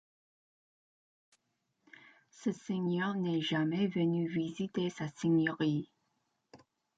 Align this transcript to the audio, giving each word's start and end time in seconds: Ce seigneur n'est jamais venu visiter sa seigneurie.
Ce 2.31 2.51
seigneur 2.51 3.13
n'est 3.13 3.39
jamais 3.39 3.85
venu 3.85 4.27
visiter 4.27 4.89
sa 4.89 5.07
seigneurie. 5.09 5.91